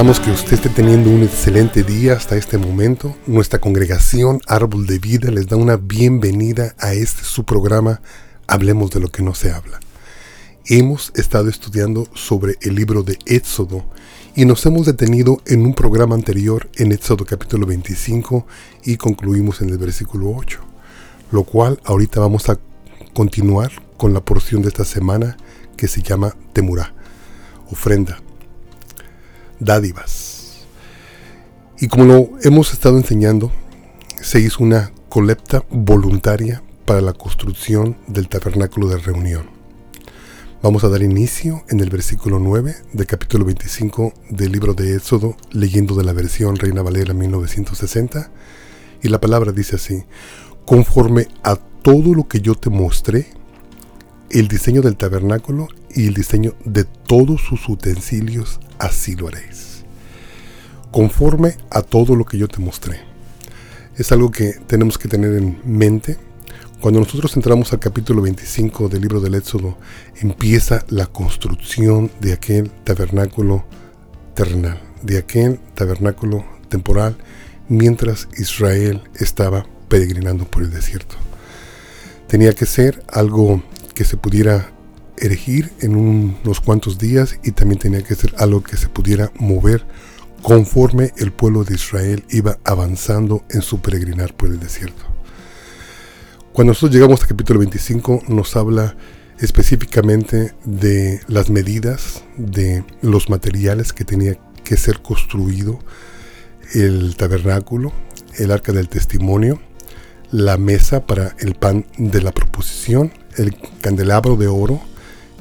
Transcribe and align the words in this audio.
Esperamos 0.00 0.20
que 0.24 0.30
usted 0.30 0.54
esté 0.54 0.70
teniendo 0.70 1.10
un 1.10 1.24
excelente 1.24 1.82
día 1.82 2.14
hasta 2.14 2.34
este 2.34 2.56
momento. 2.56 3.14
Nuestra 3.26 3.60
congregación 3.60 4.40
Árbol 4.46 4.86
de 4.86 4.98
Vida 4.98 5.30
les 5.30 5.46
da 5.46 5.58
una 5.58 5.76
bienvenida 5.76 6.74
a 6.78 6.94
este 6.94 7.22
su 7.22 7.44
programa 7.44 8.00
Hablemos 8.46 8.90
de 8.92 9.00
lo 9.00 9.08
que 9.08 9.22
no 9.22 9.34
se 9.34 9.52
habla. 9.52 9.78
Hemos 10.64 11.12
estado 11.16 11.50
estudiando 11.50 12.06
sobre 12.14 12.56
el 12.62 12.76
libro 12.76 13.02
de 13.02 13.18
Éxodo 13.26 13.84
y 14.34 14.46
nos 14.46 14.64
hemos 14.64 14.86
detenido 14.86 15.42
en 15.44 15.66
un 15.66 15.74
programa 15.74 16.14
anterior 16.14 16.70
en 16.76 16.92
Éxodo 16.92 17.26
capítulo 17.26 17.66
25 17.66 18.46
y 18.86 18.96
concluimos 18.96 19.60
en 19.60 19.68
el 19.68 19.76
versículo 19.76 20.30
8, 20.34 20.60
lo 21.30 21.44
cual 21.44 21.78
ahorita 21.84 22.20
vamos 22.20 22.48
a 22.48 22.58
continuar 23.12 23.70
con 23.98 24.14
la 24.14 24.24
porción 24.24 24.62
de 24.62 24.68
esta 24.68 24.86
semana 24.86 25.36
que 25.76 25.88
se 25.88 26.00
llama 26.00 26.34
Temurá, 26.54 26.94
ofrenda 27.70 28.18
dádivas. 29.60 30.64
Y 31.78 31.88
como 31.88 32.04
lo 32.04 32.30
hemos 32.42 32.72
estado 32.72 32.96
enseñando, 32.96 33.52
se 34.20 34.40
hizo 34.40 34.62
una 34.62 34.92
colecta 35.08 35.64
voluntaria 35.70 36.62
para 36.84 37.00
la 37.00 37.12
construcción 37.12 37.96
del 38.06 38.28
tabernáculo 38.28 38.88
de 38.88 38.98
reunión. 38.98 39.48
Vamos 40.62 40.84
a 40.84 40.90
dar 40.90 41.02
inicio 41.02 41.64
en 41.70 41.80
el 41.80 41.88
versículo 41.88 42.38
9 42.38 42.74
del 42.92 43.06
capítulo 43.06 43.46
25 43.46 44.12
del 44.28 44.52
libro 44.52 44.74
de 44.74 44.94
Éxodo, 44.94 45.36
leyendo 45.52 45.94
de 45.94 46.04
la 46.04 46.12
versión 46.12 46.56
Reina 46.56 46.82
Valera 46.82 47.14
1960, 47.14 48.30
y 49.02 49.08
la 49.08 49.20
palabra 49.20 49.52
dice 49.52 49.76
así, 49.76 50.04
conforme 50.66 51.28
a 51.42 51.56
todo 51.56 52.12
lo 52.12 52.28
que 52.28 52.40
yo 52.40 52.54
te 52.54 52.68
mostré, 52.68 53.28
el 54.30 54.48
diseño 54.48 54.80
del 54.80 54.96
tabernáculo 54.96 55.68
y 55.94 56.06
el 56.06 56.14
diseño 56.14 56.54
de 56.64 56.84
todos 56.84 57.40
sus 57.42 57.68
utensilios, 57.68 58.60
así 58.78 59.16
lo 59.16 59.28
haréis. 59.28 59.84
Conforme 60.92 61.56
a 61.70 61.82
todo 61.82 62.14
lo 62.14 62.24
que 62.24 62.38
yo 62.38 62.48
te 62.48 62.60
mostré. 62.60 63.00
Es 63.96 64.12
algo 64.12 64.30
que 64.30 64.54
tenemos 64.66 64.98
que 64.98 65.08
tener 65.08 65.34
en 65.34 65.60
mente. 65.64 66.16
Cuando 66.80 67.00
nosotros 67.00 67.36
entramos 67.36 67.72
al 67.72 67.80
capítulo 67.80 68.22
25 68.22 68.88
del 68.88 69.02
libro 69.02 69.20
del 69.20 69.34
Éxodo, 69.34 69.76
empieza 70.20 70.84
la 70.88 71.06
construcción 71.06 72.10
de 72.20 72.32
aquel 72.32 72.70
tabernáculo 72.70 73.64
terrenal, 74.34 74.80
de 75.02 75.18
aquel 75.18 75.60
tabernáculo 75.74 76.44
temporal, 76.68 77.16
mientras 77.68 78.28
Israel 78.38 79.02
estaba 79.16 79.66
peregrinando 79.88 80.44
por 80.44 80.62
el 80.62 80.70
desierto. 80.70 81.16
Tenía 82.26 82.54
que 82.54 82.64
ser 82.64 83.02
algo 83.08 83.62
que 84.00 84.06
se 84.06 84.16
pudiera 84.16 84.72
erigir 85.18 85.72
en 85.80 85.94
unos 85.94 86.62
cuantos 86.62 86.96
días 86.96 87.38
y 87.44 87.50
también 87.50 87.78
tenía 87.78 88.00
que 88.00 88.14
ser 88.14 88.34
algo 88.38 88.62
que 88.62 88.78
se 88.78 88.88
pudiera 88.88 89.30
mover 89.38 89.86
conforme 90.40 91.12
el 91.18 91.32
pueblo 91.32 91.64
de 91.64 91.74
Israel 91.74 92.24
iba 92.30 92.56
avanzando 92.64 93.44
en 93.50 93.60
su 93.60 93.82
peregrinar 93.82 94.34
por 94.34 94.48
el 94.48 94.58
desierto. 94.58 95.04
Cuando 96.54 96.70
nosotros 96.70 96.94
llegamos 96.94 97.20
al 97.20 97.28
capítulo 97.28 97.58
25 97.60 98.22
nos 98.28 98.56
habla 98.56 98.96
específicamente 99.38 100.54
de 100.64 101.20
las 101.28 101.50
medidas, 101.50 102.24
de 102.38 102.86
los 103.02 103.28
materiales 103.28 103.92
que 103.92 104.06
tenía 104.06 104.38
que 104.64 104.78
ser 104.78 105.02
construido 105.02 105.78
el 106.72 107.16
tabernáculo, 107.16 107.92
el 108.38 108.50
arca 108.50 108.72
del 108.72 108.88
testimonio, 108.88 109.60
la 110.30 110.56
mesa 110.56 111.04
para 111.04 111.36
el 111.38 111.54
pan 111.54 111.84
de 111.98 112.22
la 112.22 112.32
proposición, 112.32 113.12
el 113.36 113.56
candelabro 113.80 114.36
de 114.36 114.46
oro, 114.46 114.80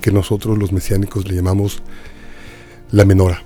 que 0.02 0.12
nosotros 0.12 0.58
los 0.58 0.72
mesiánicos 0.72 1.28
le 1.28 1.36
llamamos 1.36 1.82
la 2.92 3.06
menora. 3.06 3.44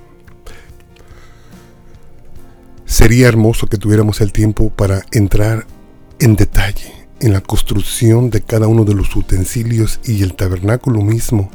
Sería 2.84 3.28
hermoso 3.28 3.66
que 3.66 3.76
tuviéramos 3.76 4.20
el 4.20 4.32
tiempo 4.32 4.70
para 4.70 5.02
entrar 5.10 5.66
en 6.18 6.36
detalle 6.36 6.92
en 7.20 7.32
la 7.32 7.40
construcción 7.40 8.30
de 8.30 8.42
cada 8.42 8.68
uno 8.68 8.84
de 8.84 8.94
los 8.94 9.14
utensilios 9.16 10.00
y 10.04 10.22
el 10.22 10.34
tabernáculo 10.34 11.00
mismo 11.00 11.50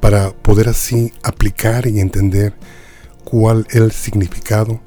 para 0.00 0.32
poder 0.32 0.68
así 0.68 1.12
aplicar 1.22 1.86
y 1.86 2.00
entender 2.00 2.54
cuál 3.24 3.66
era 3.70 3.84
el 3.84 3.92
significado, 3.92 4.80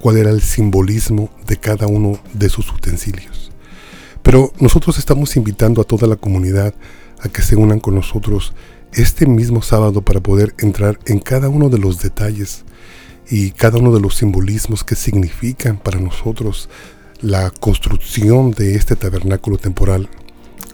cuál 0.00 0.18
era 0.18 0.30
el 0.30 0.42
simbolismo 0.42 1.30
de 1.46 1.56
cada 1.56 1.86
uno 1.86 2.18
de 2.32 2.48
sus 2.48 2.70
utensilios. 2.70 3.43
Pero 4.24 4.52
nosotros 4.58 4.98
estamos 4.98 5.36
invitando 5.36 5.82
a 5.82 5.84
toda 5.84 6.08
la 6.08 6.16
comunidad 6.16 6.74
a 7.20 7.28
que 7.28 7.42
se 7.42 7.56
unan 7.56 7.78
con 7.78 7.94
nosotros 7.94 8.54
este 8.94 9.26
mismo 9.26 9.60
sábado 9.60 10.00
para 10.00 10.20
poder 10.20 10.54
entrar 10.58 10.98
en 11.04 11.20
cada 11.20 11.50
uno 11.50 11.68
de 11.68 11.78
los 11.78 12.00
detalles 12.00 12.64
y 13.28 13.50
cada 13.50 13.78
uno 13.78 13.92
de 13.92 14.00
los 14.00 14.16
simbolismos 14.16 14.82
que 14.82 14.96
significan 14.96 15.76
para 15.76 16.00
nosotros 16.00 16.70
la 17.20 17.50
construcción 17.50 18.50
de 18.52 18.76
este 18.76 18.96
tabernáculo 18.96 19.58
temporal 19.58 20.08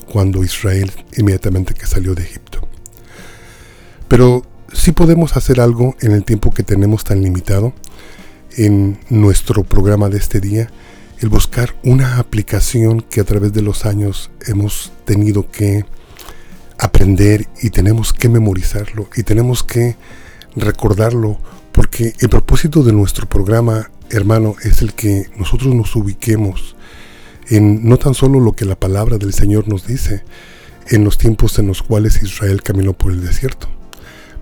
cuando 0.06 0.44
Israel 0.44 0.92
inmediatamente 1.16 1.74
que 1.74 1.86
salió 1.86 2.14
de 2.14 2.22
Egipto. 2.22 2.60
Pero 4.06 4.44
sí 4.72 4.92
podemos 4.92 5.36
hacer 5.36 5.60
algo 5.60 5.96
en 6.00 6.12
el 6.12 6.24
tiempo 6.24 6.52
que 6.52 6.62
tenemos 6.62 7.02
tan 7.02 7.20
limitado 7.20 7.72
en 8.56 9.00
nuestro 9.08 9.64
programa 9.64 10.08
de 10.08 10.18
este 10.18 10.38
día 10.38 10.70
el 11.20 11.28
buscar 11.28 11.76
una 11.84 12.18
aplicación 12.18 13.02
que 13.02 13.20
a 13.20 13.24
través 13.24 13.52
de 13.52 13.60
los 13.62 13.84
años 13.84 14.30
hemos 14.46 14.90
tenido 15.04 15.50
que 15.50 15.84
aprender 16.78 17.46
y 17.62 17.70
tenemos 17.70 18.14
que 18.14 18.30
memorizarlo 18.30 19.08
y 19.14 19.22
tenemos 19.22 19.62
que 19.62 19.96
recordarlo 20.56 21.38
porque 21.72 22.14
el 22.20 22.30
propósito 22.30 22.82
de 22.82 22.92
nuestro 22.92 23.28
programa, 23.28 23.90
hermano, 24.08 24.54
es 24.62 24.80
el 24.80 24.94
que 24.94 25.30
nosotros 25.36 25.74
nos 25.74 25.94
ubiquemos 25.94 26.74
en 27.48 27.86
no 27.86 27.98
tan 27.98 28.14
solo 28.14 28.40
lo 28.40 28.54
que 28.54 28.64
la 28.64 28.76
palabra 28.76 29.18
del 29.18 29.34
Señor 29.34 29.68
nos 29.68 29.86
dice 29.86 30.24
en 30.88 31.04
los 31.04 31.18
tiempos 31.18 31.58
en 31.58 31.66
los 31.66 31.82
cuales 31.82 32.22
Israel 32.22 32.62
caminó 32.62 32.94
por 32.94 33.12
el 33.12 33.20
desierto, 33.20 33.68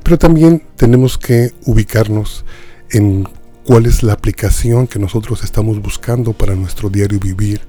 pero 0.04 0.16
también 0.16 0.62
tenemos 0.76 1.18
que 1.18 1.52
ubicarnos 1.64 2.44
en 2.90 3.28
cuál 3.68 3.84
es 3.84 4.02
la 4.02 4.14
aplicación 4.14 4.86
que 4.86 4.98
nosotros 4.98 5.44
estamos 5.44 5.82
buscando 5.82 6.32
para 6.32 6.54
nuestro 6.54 6.88
diario 6.88 7.20
vivir 7.20 7.60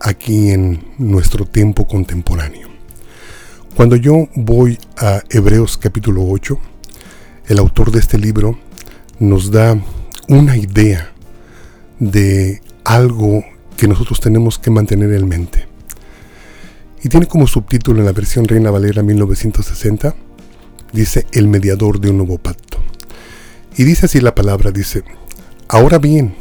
aquí 0.00 0.50
en 0.50 0.82
nuestro 0.98 1.46
tiempo 1.46 1.86
contemporáneo. 1.86 2.66
Cuando 3.76 3.94
yo 3.94 4.26
voy 4.34 4.76
a 4.96 5.22
Hebreos 5.30 5.78
capítulo 5.78 6.24
8, 6.28 6.58
el 7.46 7.60
autor 7.60 7.92
de 7.92 8.00
este 8.00 8.18
libro 8.18 8.58
nos 9.20 9.52
da 9.52 9.80
una 10.26 10.56
idea 10.56 11.12
de 12.00 12.60
algo 12.82 13.44
que 13.76 13.86
nosotros 13.86 14.18
tenemos 14.18 14.58
que 14.58 14.72
mantener 14.72 15.12
en 15.12 15.28
mente. 15.28 15.68
Y 17.04 17.08
tiene 17.08 17.26
como 17.26 17.46
subtítulo 17.46 18.00
en 18.00 18.06
la 18.06 18.12
versión 18.12 18.48
Reina 18.48 18.72
Valera 18.72 19.04
1960, 19.04 20.12
dice 20.92 21.24
El 21.30 21.46
mediador 21.46 22.00
de 22.00 22.10
un 22.10 22.16
nuevo 22.16 22.36
pacto. 22.38 22.78
Y 23.76 23.84
dice 23.84 24.06
así 24.06 24.20
la 24.20 24.34
palabra, 24.34 24.72
dice, 24.72 25.04
Ahora 25.72 25.98
bien, 25.98 26.34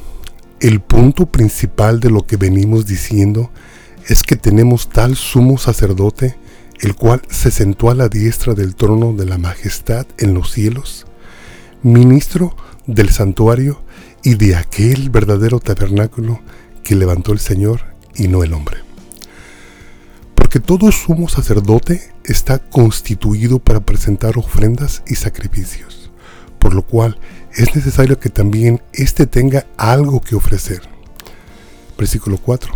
el 0.60 0.82
punto 0.82 1.28
principal 1.28 2.00
de 2.00 2.10
lo 2.10 2.26
que 2.26 2.36
venimos 2.36 2.88
diciendo 2.88 3.52
es 4.08 4.24
que 4.24 4.36
tenemos 4.36 4.90
tal 4.90 5.16
sumo 5.16 5.60
sacerdote, 5.60 6.36
el 6.80 6.96
cual 6.96 7.22
se 7.30 7.52
sentó 7.52 7.92
a 7.92 7.94
la 7.94 8.10
diestra 8.10 8.56
del 8.56 8.74
trono 8.74 9.14
de 9.14 9.28
la 9.28 9.38
majestad 9.38 10.08
en 10.18 10.34
los 10.34 10.52
cielos, 10.52 11.06
ministro 11.84 12.56
del 12.88 13.12
santuario 13.12 13.84
y 14.24 14.34
de 14.34 14.56
aquel 14.56 15.12
verdadero 15.12 15.60
tabernáculo 15.60 16.40
que 16.84 16.96
levantó 16.96 17.32
el 17.32 17.40
Señor 17.40 17.82
y 18.16 18.30
no 18.30 18.44
el 18.44 18.52
hombre. 18.52 18.78
Porque 20.34 20.60
todo 20.60 20.92
sumo 20.92 21.30
sacerdote 21.30 22.02
está 22.24 22.58
constituido 22.58 23.60
para 23.60 23.82
presentar 23.82 24.40
ofrendas 24.40 25.04
y 25.06 25.14
sacrificios, 25.14 26.10
por 26.58 26.74
lo 26.74 26.82
cual 26.82 27.20
es 27.60 27.76
necesario 27.76 28.18
que 28.22 28.30
también 28.30 28.82
éste 28.94 29.28
tenga 29.28 29.66
algo 29.76 30.22
que 30.22 30.34
ofrecer. 30.34 30.82
Versículo 31.98 32.38
4. 32.38 32.72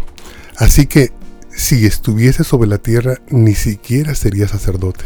Así 0.57 0.87
que 0.87 1.13
si 1.55 1.85
estuviese 1.85 2.43
sobre 2.43 2.67
la 2.67 2.79
tierra, 2.79 3.21
ni 3.29 3.55
siquiera 3.55 4.13
sería 4.13 4.45
sacerdote, 4.49 5.05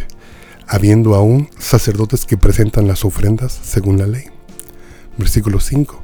habiendo 0.67 1.13
aún 1.13 1.51
sacerdotes 1.59 2.25
que 2.25 2.37
presentan 2.37 2.87
las 2.87 3.05
ofrendas 3.05 3.53
según 3.63 3.99
la 3.99 4.07
ley. 4.07 4.23
Versículo 5.15 5.59
5. 5.59 6.03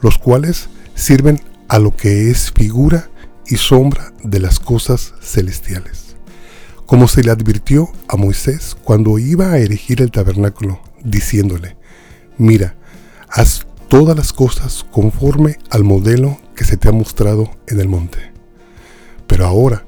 Los 0.00 0.18
cuales 0.18 0.68
sirven 0.96 1.40
a 1.68 1.78
lo 1.78 1.94
que 1.94 2.28
es 2.28 2.50
figura 2.50 3.08
y 3.46 3.54
sombra 3.56 4.12
de 4.24 4.40
las 4.40 4.58
cosas 4.58 5.14
celestiales. 5.22 6.16
Como 6.86 7.06
se 7.06 7.22
le 7.22 7.30
advirtió 7.30 7.88
a 8.08 8.16
Moisés 8.16 8.76
cuando 8.82 9.20
iba 9.20 9.52
a 9.52 9.58
erigir 9.58 10.02
el 10.02 10.10
tabernáculo, 10.10 10.80
diciéndole, 11.04 11.76
mira, 12.36 12.74
Haz 13.34 13.66
todas 13.88 14.14
las 14.14 14.34
cosas 14.34 14.84
conforme 14.90 15.56
al 15.70 15.84
modelo 15.84 16.36
que 16.54 16.64
se 16.64 16.76
te 16.76 16.90
ha 16.90 16.92
mostrado 16.92 17.50
en 17.66 17.80
el 17.80 17.88
monte. 17.88 18.30
Pero 19.26 19.46
ahora, 19.46 19.86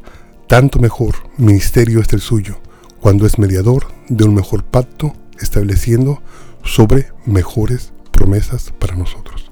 tanto 0.48 0.78
mejor 0.78 1.16
ministerio 1.36 2.00
es 2.00 2.10
el 2.14 2.22
suyo, 2.22 2.58
cuando 3.02 3.26
es 3.26 3.38
mediador 3.38 3.88
de 4.08 4.24
un 4.24 4.34
mejor 4.34 4.64
pacto, 4.64 5.12
estableciendo 5.38 6.22
sobre 6.64 7.08
mejores 7.26 7.92
promesas 8.12 8.72
para 8.78 8.96
nosotros. 8.96 9.50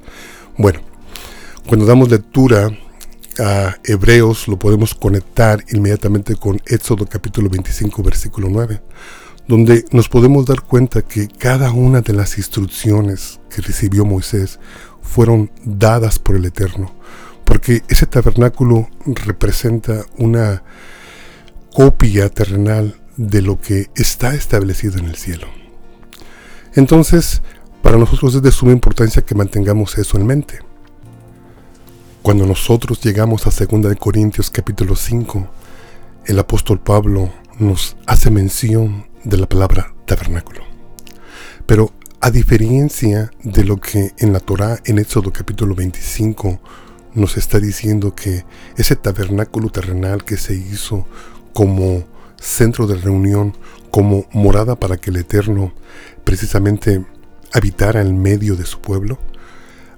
Bueno, 0.56 0.81
cuando 1.67 1.85
damos 1.85 2.11
lectura 2.11 2.71
a 3.39 3.77
Hebreos 3.85 4.49
lo 4.49 4.59
podemos 4.59 4.94
conectar 4.94 5.62
inmediatamente 5.71 6.37
con 6.37 6.62
Éxodo 6.65 7.05
capítulo 7.05 7.50
25 7.50 8.03
versículo 8.03 8.49
9, 8.50 8.81
donde 9.49 9.85
nos 9.91 10.09
podemos 10.09 10.47
dar 10.47 10.62
cuenta 10.62 11.03
que 11.03 11.29
cada 11.29 11.73
una 11.73 12.00
de 12.00 12.12
las 12.12 12.39
instrucciones 12.39 13.41
que 13.50 13.62
recibió 13.62 14.05
Moisés 14.05 14.61
fueron 15.03 15.50
dadas 15.65 16.19
por 16.19 16.37
el 16.37 16.44
Eterno, 16.44 16.94
porque 17.44 17.83
ese 17.89 18.06
tabernáculo 18.06 18.89
representa 19.05 20.05
una 20.17 20.62
copia 21.73 22.29
terrenal 22.29 23.00
de 23.17 23.43
lo 23.43 23.61
que 23.61 23.91
está 23.94 24.35
establecido 24.35 24.99
en 24.99 25.06
el 25.06 25.17
cielo. 25.17 25.47
Entonces, 26.75 27.43
para 27.83 27.99
nosotros 27.99 28.35
es 28.37 28.43
de 28.43 28.53
suma 28.53 28.73
importancia 28.73 29.23
que 29.23 29.35
mantengamos 29.35 29.99
eso 29.99 30.17
en 30.17 30.27
mente. 30.27 30.61
Cuando 32.23 32.47
nosotros 32.47 33.03
llegamos 33.03 33.47
a 33.47 33.50
2 33.50 33.97
Corintios 33.99 34.49
capítulo 34.49 34.94
5, 34.94 35.49
el 36.27 36.39
apóstol 36.39 36.81
Pablo 36.81 37.33
nos 37.59 37.97
hace 38.06 38.31
mención 38.31 39.06
de 39.25 39.37
la 39.37 39.49
palabra 39.49 39.95
tabernáculo. 40.07 40.63
Pero 41.67 41.93
a 42.21 42.31
diferencia 42.31 43.31
de 43.43 43.65
lo 43.65 43.79
que 43.79 44.13
en 44.19 44.33
la 44.33 44.41
Torá 44.41 44.79
en 44.85 44.99
Éxodo 44.99 45.33
capítulo 45.33 45.75
25 45.75 46.61
nos 47.15 47.37
está 47.37 47.59
diciendo 47.59 48.15
que 48.15 48.45
ese 48.77 48.97
tabernáculo 48.97 49.71
terrenal 49.71 50.25
que 50.25 50.37
se 50.37 50.55
hizo 50.55 51.07
como 51.53 52.05
centro 52.39 52.87
de 52.87 52.97
reunión, 52.97 53.57
como 53.91 54.27
morada 54.33 54.77
para 54.77 54.97
que 54.97 55.11
el 55.11 55.17
Eterno 55.17 55.73
precisamente 56.25 57.05
habitara 57.53 58.01
en 58.01 58.21
medio 58.21 58.57
de 58.57 58.65
su 58.65 58.81
pueblo, 58.81 59.19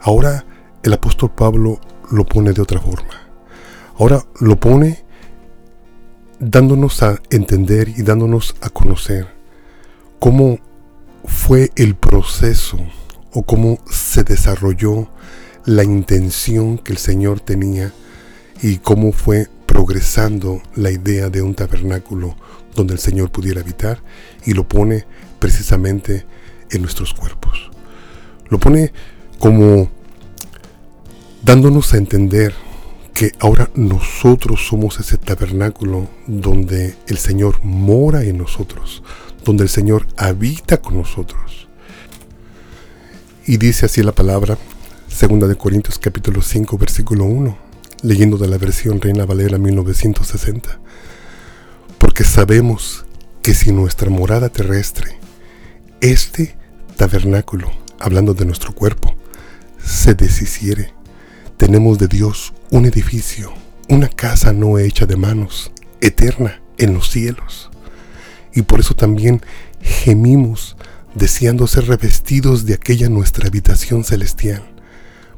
ahora 0.00 0.44
el 0.82 0.92
apóstol 0.92 1.32
Pablo 1.34 1.80
lo 2.10 2.26
pone 2.26 2.52
de 2.52 2.62
otra 2.62 2.80
forma. 2.80 3.28
Ahora 3.98 4.24
lo 4.40 4.58
pone 4.58 5.03
dándonos 6.50 7.02
a 7.02 7.20
entender 7.30 7.88
y 7.88 8.02
dándonos 8.02 8.54
a 8.60 8.68
conocer 8.68 9.28
cómo 10.18 10.58
fue 11.24 11.70
el 11.76 11.94
proceso 11.94 12.78
o 13.32 13.42
cómo 13.44 13.78
se 13.90 14.24
desarrolló 14.24 15.08
la 15.64 15.84
intención 15.84 16.76
que 16.76 16.92
el 16.92 16.98
Señor 16.98 17.40
tenía 17.40 17.92
y 18.62 18.76
cómo 18.76 19.12
fue 19.12 19.48
progresando 19.64 20.62
la 20.74 20.90
idea 20.90 21.30
de 21.30 21.40
un 21.40 21.54
tabernáculo 21.54 22.36
donde 22.74 22.94
el 22.94 23.00
Señor 23.00 23.30
pudiera 23.30 23.62
habitar 23.62 24.02
y 24.44 24.52
lo 24.52 24.68
pone 24.68 25.06
precisamente 25.38 26.26
en 26.70 26.82
nuestros 26.82 27.14
cuerpos. 27.14 27.70
Lo 28.50 28.58
pone 28.58 28.92
como 29.38 29.88
dándonos 31.42 31.94
a 31.94 31.96
entender 31.96 32.54
que 33.14 33.32
ahora 33.38 33.70
nosotros 33.76 34.66
somos 34.66 34.98
ese 34.98 35.16
tabernáculo 35.18 36.08
donde 36.26 36.96
el 37.06 37.16
Señor 37.16 37.60
mora 37.62 38.24
en 38.24 38.38
nosotros, 38.38 39.04
donde 39.44 39.62
el 39.62 39.68
Señor 39.68 40.08
habita 40.16 40.78
con 40.78 40.98
nosotros. 40.98 41.68
Y 43.46 43.58
dice 43.58 43.86
así 43.86 44.02
la 44.02 44.12
palabra, 44.12 44.58
segunda 45.06 45.46
de 45.46 45.54
Corintios 45.54 46.00
capítulo 46.00 46.42
5 46.42 46.76
versículo 46.76 47.24
1, 47.24 47.56
leyendo 48.02 48.36
de 48.36 48.48
la 48.48 48.58
versión 48.58 49.00
Reina 49.00 49.24
Valera 49.24 49.58
1960. 49.58 50.80
Porque 51.98 52.24
sabemos 52.24 53.04
que 53.42 53.54
si 53.54 53.70
nuestra 53.70 54.10
morada 54.10 54.48
terrestre, 54.48 55.20
este 56.00 56.56
tabernáculo, 56.96 57.70
hablando 58.00 58.34
de 58.34 58.44
nuestro 58.44 58.74
cuerpo, 58.74 59.14
se 59.78 60.14
deshiciere, 60.14 60.93
tenemos 61.64 61.96
de 61.96 62.08
Dios 62.08 62.52
un 62.70 62.84
edificio, 62.84 63.50
una 63.88 64.10
casa 64.10 64.52
no 64.52 64.78
hecha 64.78 65.06
de 65.06 65.16
manos, 65.16 65.72
eterna 66.02 66.60
en 66.76 66.92
los 66.92 67.08
cielos. 67.08 67.70
Y 68.52 68.60
por 68.60 68.80
eso 68.80 68.92
también 68.92 69.40
gemimos 69.80 70.76
deseando 71.14 71.66
ser 71.66 71.86
revestidos 71.86 72.66
de 72.66 72.74
aquella 72.74 73.08
nuestra 73.08 73.46
habitación 73.46 74.04
celestial, 74.04 74.62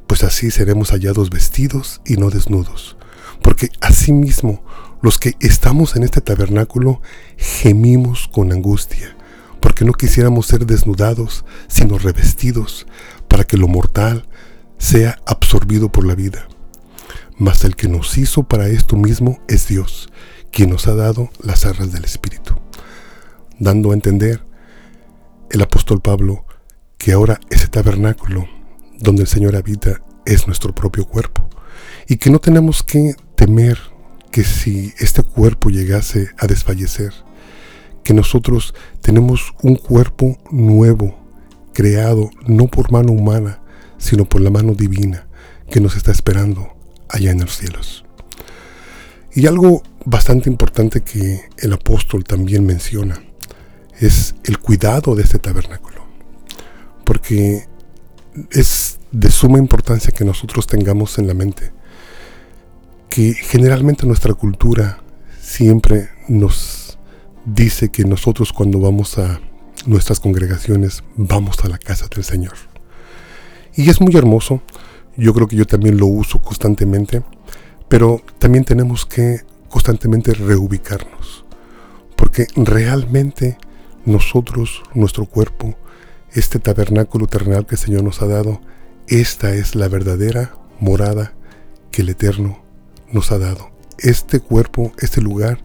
pues 0.08 0.24
así 0.24 0.50
seremos 0.50 0.90
hallados 0.90 1.30
vestidos 1.30 2.00
y 2.04 2.16
no 2.16 2.28
desnudos. 2.30 2.96
Porque 3.40 3.70
asimismo 3.80 4.64
los 5.02 5.18
que 5.18 5.36
estamos 5.38 5.94
en 5.94 6.02
este 6.02 6.22
tabernáculo 6.22 7.00
gemimos 7.36 8.26
con 8.26 8.50
angustia, 8.50 9.16
porque 9.60 9.84
no 9.84 9.92
quisiéramos 9.92 10.46
ser 10.46 10.66
desnudados, 10.66 11.44
sino 11.68 11.98
revestidos, 11.98 12.88
para 13.28 13.44
que 13.44 13.56
lo 13.56 13.68
mortal 13.68 14.26
sea 14.78 15.18
absorbido 15.26 15.90
por 15.90 16.06
la 16.06 16.14
vida. 16.14 16.48
Mas 17.38 17.64
el 17.64 17.76
que 17.76 17.88
nos 17.88 18.16
hizo 18.16 18.44
para 18.44 18.68
esto 18.68 18.96
mismo 18.96 19.40
es 19.48 19.68
Dios, 19.68 20.08
quien 20.50 20.70
nos 20.70 20.86
ha 20.86 20.94
dado 20.94 21.30
las 21.42 21.66
arras 21.66 21.92
del 21.92 22.04
Espíritu. 22.04 22.54
Dando 23.58 23.90
a 23.90 23.94
entender 23.94 24.44
el 25.50 25.62
apóstol 25.62 26.00
Pablo 26.00 26.44
que 26.98 27.12
ahora 27.12 27.40
ese 27.50 27.68
tabernáculo 27.68 28.48
donde 28.98 29.22
el 29.22 29.28
Señor 29.28 29.56
habita 29.56 30.00
es 30.24 30.46
nuestro 30.46 30.74
propio 30.74 31.06
cuerpo 31.06 31.48
y 32.08 32.16
que 32.16 32.30
no 32.30 32.38
tenemos 32.38 32.82
que 32.82 33.14
temer 33.36 33.78
que 34.30 34.44
si 34.44 34.92
este 34.98 35.22
cuerpo 35.22 35.70
llegase 35.70 36.30
a 36.38 36.46
desfallecer, 36.46 37.12
que 38.02 38.14
nosotros 38.14 38.74
tenemos 39.00 39.54
un 39.62 39.76
cuerpo 39.76 40.38
nuevo, 40.50 41.18
creado 41.72 42.30
no 42.46 42.66
por 42.66 42.92
mano 42.92 43.12
humana, 43.12 43.60
sino 43.98 44.24
por 44.24 44.40
la 44.40 44.50
mano 44.50 44.74
divina 44.74 45.26
que 45.70 45.80
nos 45.80 45.96
está 45.96 46.12
esperando 46.12 46.76
allá 47.08 47.30
en 47.30 47.40
los 47.40 47.56
cielos. 47.56 48.04
Y 49.34 49.46
algo 49.46 49.82
bastante 50.04 50.48
importante 50.48 51.02
que 51.02 51.42
el 51.58 51.72
apóstol 51.72 52.24
también 52.24 52.64
menciona 52.64 53.22
es 53.98 54.34
el 54.44 54.58
cuidado 54.58 55.14
de 55.14 55.22
este 55.22 55.38
tabernáculo. 55.38 56.04
Porque 57.04 57.66
es 58.50 58.98
de 59.12 59.30
suma 59.30 59.58
importancia 59.58 60.12
que 60.12 60.24
nosotros 60.24 60.66
tengamos 60.66 61.18
en 61.18 61.26
la 61.26 61.34
mente 61.34 61.72
que 63.08 63.32
generalmente 63.34 64.06
nuestra 64.06 64.34
cultura 64.34 65.02
siempre 65.40 66.10
nos 66.28 66.98
dice 67.46 67.88
que 67.88 68.04
nosotros 68.04 68.52
cuando 68.52 68.80
vamos 68.80 69.16
a 69.18 69.40
nuestras 69.86 70.20
congregaciones 70.20 71.02
vamos 71.16 71.64
a 71.64 71.68
la 71.68 71.78
casa 71.78 72.08
del 72.14 72.24
Señor. 72.24 72.54
Y 73.76 73.90
es 73.90 74.00
muy 74.00 74.16
hermoso, 74.16 74.62
yo 75.16 75.34
creo 75.34 75.46
que 75.46 75.56
yo 75.56 75.66
también 75.66 75.98
lo 75.98 76.06
uso 76.06 76.40
constantemente, 76.40 77.22
pero 77.88 78.22
también 78.38 78.64
tenemos 78.64 79.04
que 79.04 79.42
constantemente 79.68 80.32
reubicarnos, 80.32 81.44
porque 82.16 82.46
realmente 82.56 83.58
nosotros, 84.06 84.82
nuestro 84.94 85.26
cuerpo, 85.26 85.76
este 86.32 86.58
tabernáculo 86.58 87.26
terrenal 87.26 87.66
que 87.66 87.74
el 87.74 87.80
Señor 87.80 88.02
nos 88.02 88.22
ha 88.22 88.26
dado, 88.26 88.62
esta 89.08 89.54
es 89.54 89.74
la 89.74 89.88
verdadera 89.88 90.54
morada 90.80 91.34
que 91.90 92.02
el 92.02 92.08
Eterno 92.08 92.62
nos 93.12 93.30
ha 93.30 93.38
dado. 93.38 93.70
Este 93.98 94.40
cuerpo, 94.40 94.92
este 94.98 95.20
lugar 95.20 95.58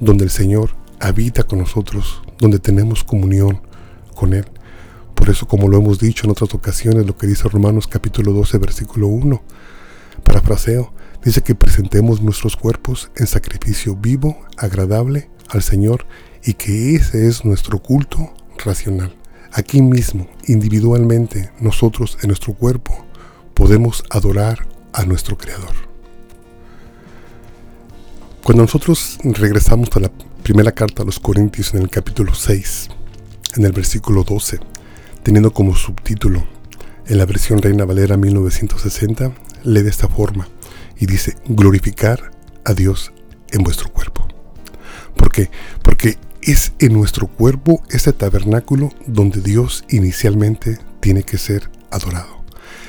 donde 0.00 0.24
el 0.24 0.30
Señor 0.30 0.76
habita 1.00 1.44
con 1.44 1.60
nosotros, 1.60 2.22
donde 2.38 2.58
tenemos 2.58 3.04
comunión 3.04 3.62
con 4.14 4.34
Él. 4.34 4.44
Por 5.14 5.30
eso, 5.30 5.46
como 5.46 5.68
lo 5.68 5.78
hemos 5.78 5.98
dicho 5.98 6.26
en 6.26 6.32
otras 6.32 6.52
ocasiones, 6.54 7.06
lo 7.06 7.16
que 7.16 7.26
dice 7.26 7.48
Romanos 7.48 7.86
capítulo 7.86 8.32
12, 8.32 8.58
versículo 8.58 9.06
1, 9.08 9.42
parafraseo, 10.22 10.92
dice 11.24 11.42
que 11.42 11.54
presentemos 11.54 12.20
nuestros 12.20 12.56
cuerpos 12.56 13.10
en 13.16 13.26
sacrificio 13.26 13.96
vivo, 13.96 14.36
agradable 14.56 15.30
al 15.48 15.62
Señor 15.62 16.06
y 16.44 16.54
que 16.54 16.94
ese 16.94 17.26
es 17.26 17.44
nuestro 17.44 17.78
culto 17.80 18.34
racional. 18.64 19.16
Aquí 19.52 19.80
mismo, 19.82 20.28
individualmente, 20.46 21.52
nosotros 21.60 22.18
en 22.22 22.28
nuestro 22.28 22.54
cuerpo 22.54 23.06
podemos 23.54 24.04
adorar 24.10 24.66
a 24.92 25.04
nuestro 25.04 25.38
Creador. 25.38 25.74
Cuando 28.42 28.64
nosotros 28.64 29.18
regresamos 29.22 29.88
a 29.94 30.00
la 30.00 30.10
primera 30.42 30.72
carta 30.72 31.02
a 31.02 31.06
los 31.06 31.18
Corintios 31.18 31.72
en 31.72 31.82
el 31.82 31.88
capítulo 31.88 32.34
6, 32.34 32.88
en 33.56 33.64
el 33.64 33.72
versículo 33.72 34.22
12, 34.22 34.58
teniendo 35.24 35.52
como 35.52 35.74
subtítulo 35.74 36.46
en 37.06 37.18
la 37.18 37.26
versión 37.26 37.60
Reina 37.60 37.84
Valera 37.84 38.16
1960, 38.16 39.32
lee 39.64 39.82
de 39.82 39.90
esta 39.90 40.06
forma 40.06 40.46
y 40.98 41.06
dice, 41.06 41.36
glorificar 41.46 42.30
a 42.64 42.74
Dios 42.74 43.12
en 43.50 43.64
vuestro 43.64 43.90
cuerpo. 43.90 44.28
¿Por 45.16 45.32
qué? 45.32 45.50
Porque 45.82 46.18
es 46.42 46.74
en 46.78 46.92
nuestro 46.92 47.26
cuerpo 47.26 47.82
este 47.88 48.12
tabernáculo 48.12 48.92
donde 49.06 49.40
Dios 49.40 49.84
inicialmente 49.88 50.78
tiene 51.00 51.22
que 51.22 51.38
ser 51.38 51.70
adorado. 51.90 52.44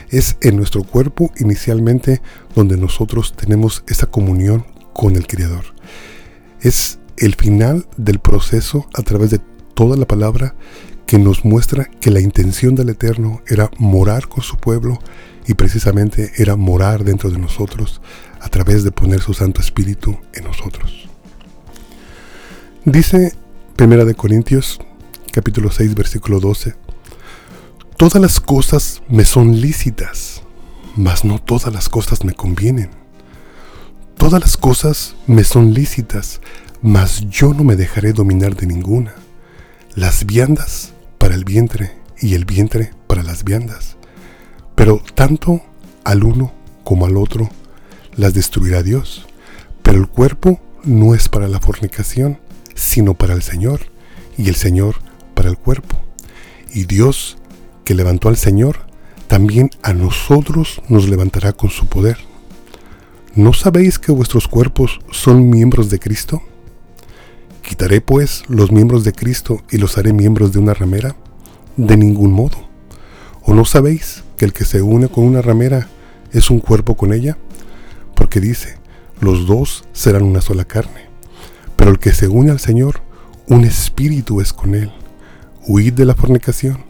Es 0.10 0.36
en 0.42 0.58
nuestro 0.58 0.84
cuerpo 0.84 1.32
inicialmente 1.40 2.22
donde 2.54 2.76
nosotros 2.76 3.34
tenemos 3.36 3.84
esa 3.88 4.08
comunión 4.08 4.66
con 4.94 5.16
el 5.16 5.26
Creador. 5.26 5.66
Es 6.60 7.00
el 7.18 7.36
final 7.36 7.88
del 7.96 8.20
proceso 8.20 8.88
a 8.94 9.04
través 9.04 9.32
de 9.32 9.40
toda 9.74 9.96
la 9.96 10.06
palabra 10.06 10.56
que 11.06 11.20
nos 11.20 11.46
muestra 11.46 11.86
que 11.86 12.12
la 12.12 12.20
intención 12.20 12.76
del 12.76 12.90
Eterno 12.90 13.42
era 13.48 13.70
morar 13.78 14.28
con 14.28 14.44
su 14.44 14.58
pueblo 14.58 15.00
y 15.48 15.54
precisamente 15.54 16.32
era 16.38 16.56
morar 16.56 17.04
dentro 17.04 17.30
de 17.30 17.38
nosotros 17.38 18.02
a 18.42 18.50
través 18.50 18.84
de 18.84 18.92
poner 18.92 19.22
su 19.22 19.34
Santo 19.34 19.62
Espíritu 19.62 20.18
en 20.34 20.44
nosotros. 20.46 21.08
Dice 22.86 23.34
Primera 23.76 24.06
de 24.06 24.16
Corintios 24.16 24.80
capítulo 25.32 25.70
6 25.70 25.96
versículo 25.96 26.40
12, 26.40 26.76
Todas 27.98 28.22
las 28.22 28.40
cosas 28.40 29.02
me 29.10 29.26
son 29.26 29.60
lícitas, 29.60 30.42
mas 30.96 31.26
no 31.26 31.40
todas 31.40 31.74
las 31.74 31.90
cosas 31.90 32.24
me 32.24 32.34
convienen. 32.34 32.92
Todas 34.18 34.42
las 34.42 34.58
cosas 34.58 35.16
me 35.28 35.44
son 35.44 35.74
lícitas, 35.74 36.40
mas 36.82 37.30
yo 37.30 37.54
no 37.54 37.64
me 37.64 37.76
dejaré 37.76 38.14
dominar 38.14 38.56
de 38.56 38.66
ninguna. 38.66 39.14
Las 39.94 40.26
viandas 40.26 40.94
para 41.26 41.34
el 41.34 41.44
vientre 41.44 41.92
y 42.20 42.36
el 42.36 42.46
vientre 42.46 42.92
para 43.08 43.24
las 43.24 43.44
viandas. 43.44 43.98
Pero 44.76 45.02
tanto 45.16 45.60
al 46.04 46.24
uno 46.24 46.54
como 46.84 47.08
al 47.08 47.18
otro 47.18 47.50
las 48.16 48.36
destruirá 48.36 48.84
Dios. 48.84 49.26
Pero 49.82 49.98
el 49.98 50.08
cuerpo 50.08 50.62
no 50.84 51.16
es 51.16 51.28
para 51.28 51.48
la 51.48 51.60
fornicación, 51.60 52.38
sino 52.76 53.16
para 53.16 53.34
el 53.34 53.42
Señor, 53.42 53.80
y 54.38 54.50
el 54.50 54.56
Señor 54.56 54.98
para 55.34 55.50
el 55.50 55.58
cuerpo. 55.58 56.00
Y 56.72 56.84
Dios, 56.84 57.40
que 57.86 57.96
levantó 57.96 58.30
al 58.30 58.38
Señor, 58.38 58.86
también 59.26 59.72
a 59.82 59.94
nosotros 59.94 60.80
nos 60.90 61.10
levantará 61.10 61.54
con 61.54 61.72
su 61.72 61.88
poder. 61.88 62.20
¿No 63.34 63.52
sabéis 63.54 63.98
que 63.98 64.12
vuestros 64.12 64.48
cuerpos 64.48 65.00
son 65.10 65.50
miembros 65.50 65.90
de 65.90 65.98
Cristo? 65.98 66.44
¿Quitaré 67.68 68.00
pues 68.00 68.44
los 68.48 68.72
miembros 68.72 69.04
de 69.04 69.12
Cristo 69.12 69.64
y 69.72 69.80
los 69.80 69.98
haré 69.98 70.14
miembros 70.14 70.52
de 70.52 70.60
una 70.60 70.76
ramera? 70.76 71.16
De 71.78 71.98
ningún 71.98 72.32
modo. 72.32 72.58
¿O 73.42 73.56
no 73.56 73.66
sabéis 73.66 74.24
que 74.38 74.46
el 74.46 74.54
que 74.54 74.66
se 74.66 74.84
une 74.84 75.08
con 75.08 75.24
una 75.24 75.42
ramera 75.42 75.88
es 76.32 76.52
un 76.52 76.60
cuerpo 76.60 76.96
con 76.96 77.12
ella? 77.12 77.40
Porque 78.14 78.40
dice, 78.40 78.78
los 79.20 79.48
dos 79.48 79.84
serán 79.94 80.22
una 80.22 80.42
sola 80.42 80.66
carne. 80.66 81.10
Pero 81.76 81.90
el 81.90 81.98
que 81.98 82.14
se 82.14 82.28
une 82.28 82.52
al 82.52 82.60
Señor, 82.60 83.02
un 83.48 83.66
espíritu 83.66 84.42
es 84.42 84.54
con 84.54 84.76
él. 84.76 84.92
Huid 85.68 85.94
de 85.94 86.06
la 86.06 86.14
fornicación. 86.14 86.86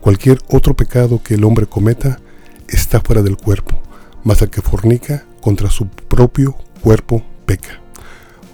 Cualquier 0.00 0.38
otro 0.48 0.74
pecado 0.74 1.22
que 1.22 1.34
el 1.34 1.44
hombre 1.44 1.66
cometa 1.66 2.18
está 2.66 3.00
fuera 3.00 3.20
del 3.20 3.36
cuerpo, 3.36 3.78
mas 4.24 4.40
el 4.40 4.48
que 4.48 4.62
fornica 4.62 5.26
contra 5.42 5.68
su 5.68 5.86
propio 5.86 6.56
cuerpo 6.80 7.22
peca. 7.44 7.83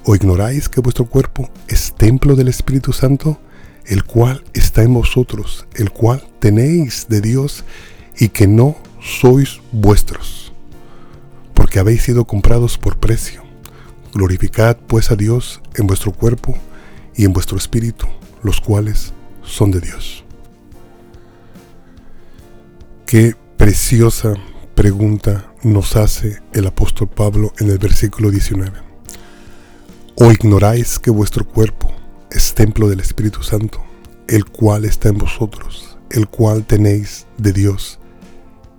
¿O 0.05 0.15
ignoráis 0.15 0.69
que 0.69 0.81
vuestro 0.81 1.05
cuerpo 1.05 1.51
es 1.69 1.95
templo 1.95 2.35
del 2.35 2.49
Espíritu 2.49 2.93
Santo, 2.93 3.39
el 3.85 4.05
cual 4.05 4.43
está 4.55 4.83
en 4.83 4.95
vosotros, 4.95 5.67
el 5.75 5.91
cual 5.91 6.27
tenéis 6.39 7.07
de 7.09 7.21
Dios 7.21 7.65
y 8.19 8.29
que 8.29 8.47
no 8.47 8.77
sois 9.01 9.61
vuestros? 9.73 10.53
Porque 11.53 11.79
habéis 11.79 12.03
sido 12.03 12.25
comprados 12.25 12.79
por 12.79 12.99
precio. 12.99 13.43
Glorificad 14.15 14.79
pues 14.79 15.11
a 15.11 15.17
Dios 15.17 15.61
en 15.75 15.87
vuestro 15.87 16.13
cuerpo 16.13 16.57
y 17.15 17.25
en 17.25 17.33
vuestro 17.35 17.59
espíritu, 17.59 18.07
los 18.43 18.61
cuales 18.61 19.13
son 19.43 19.71
de 19.71 19.81
Dios. 19.81 20.25
Qué 23.07 23.35
preciosa 23.59 24.35
pregunta 24.75 25.53
nos 25.63 25.97
hace 25.97 26.41
el 26.55 26.67
apóstol 26.67 27.09
Pablo 27.09 27.53
en 27.59 27.69
el 27.69 27.79
versículo 27.79 28.31
19. 28.31 28.90
¿O 30.23 30.31
ignoráis 30.31 30.99
que 30.99 31.11
vuestro 31.11 31.47
cuerpo 31.47 31.91
es 32.31 32.53
templo 32.53 32.91
del 32.91 33.01
Espíritu 33.01 33.43
Santo, 33.43 33.83
el 34.29 34.45
cual 34.45 34.85
está 34.85 35.09
en 35.09 35.17
vosotros, 35.17 35.97
el 36.11 36.29
cual 36.29 36.67
tenéis 36.67 37.27
de 37.39 37.55
Dios, 37.55 37.99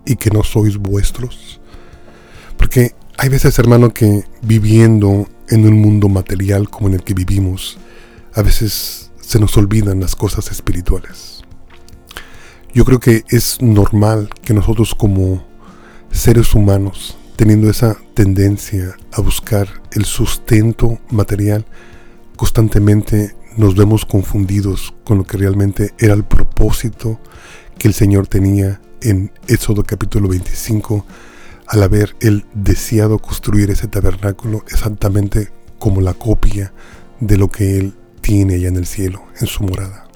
y 0.06 0.18
que 0.18 0.30
no 0.30 0.44
sois 0.44 0.78
vuestros? 0.78 1.60
Porque 2.58 2.94
hay 3.18 3.30
veces, 3.30 3.58
hermano, 3.58 3.92
que 3.92 4.24
viviendo 4.44 5.28
en 5.50 5.66
un 5.66 5.82
mundo 5.82 6.10
material 6.10 6.70
como 6.70 6.90
en 6.90 6.94
el 6.94 7.04
que 7.04 7.16
vivimos, 7.16 7.80
a 8.36 8.44
veces 8.44 9.10
se 9.20 9.40
nos 9.40 9.58
olvidan 9.58 10.00
las 10.00 10.16
cosas 10.16 10.52
espirituales. 10.52 11.42
Yo 12.72 12.86
creo 12.86 13.00
que 13.00 13.24
es 13.30 13.60
normal 13.64 14.30
que 14.44 14.54
nosotros 14.54 14.94
como 14.94 15.44
seres 16.12 16.54
humanos, 16.54 17.18
teniendo 17.42 17.72
esa 17.72 17.98
tendencia 18.14 18.96
a 19.12 19.20
buscar 19.20 19.68
el 19.94 20.06
sustento 20.06 21.00
material, 21.10 21.66
constantemente 22.36 23.36
nos 23.58 23.74
vemos 23.74 24.06
confundidos 24.06 24.94
con 25.04 25.18
lo 25.18 25.24
que 25.24 25.38
realmente 25.38 25.96
era 25.98 26.14
el 26.14 26.24
propósito 26.24 27.20
que 27.80 27.88
el 27.88 27.96
Señor 27.96 28.28
tenía 28.28 28.80
en 29.02 29.32
Éxodo 29.48 29.84
capítulo 29.84 30.30
25 30.30 31.04
al 31.66 31.82
haber 31.82 32.16
él 32.20 32.46
deseado 32.54 33.18
construir 33.18 33.72
ese 33.72 33.88
tabernáculo 33.88 34.64
exactamente 34.68 35.52
como 35.80 36.00
la 36.00 36.14
copia 36.14 36.72
de 37.22 37.38
lo 37.38 37.50
que 37.50 37.80
él 37.80 37.96
tiene 38.22 38.54
allá 38.54 38.68
en 38.68 38.76
el 38.76 38.86
cielo, 38.86 39.24
en 39.40 39.48
su 39.48 39.64
morada. 39.64 40.08